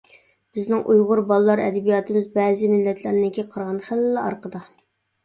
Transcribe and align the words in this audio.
بىزنىڭ 0.57 0.79
ئۇيغۇر 0.93 1.19
بالىلار 1.31 1.61
ئەدەبىياتىمىز 1.65 2.25
بەزى 2.37 2.71
مىللەتلەرنىڭكىگە 2.71 3.47
قارىغاندا 3.53 3.85
خېلىلا 3.91 4.25
ئارقىدا. 4.31 4.65